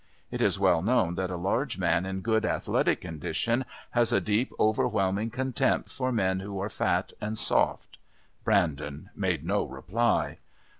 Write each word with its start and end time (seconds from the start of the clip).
It 0.31 0.41
is 0.41 0.57
well 0.57 0.81
known 0.81 1.13
that 1.13 1.29
a 1.29 1.35
large 1.35 1.77
man 1.77 2.07
in 2.07 2.21
good 2.21 2.43
athletic 2.43 3.01
condition 3.01 3.65
has 3.91 4.11
a 4.11 4.19
deep, 4.19 4.51
overwhelming 4.59 5.29
contempt 5.29 5.91
for 5.91 6.11
men 6.11 6.39
who 6.39 6.59
are 6.59 6.71
fat 6.71 7.13
and 7.21 7.37
soft. 7.37 7.99
Brandon 8.43 9.11
made 9.15 9.45
no 9.45 9.63
reply. 9.63 10.39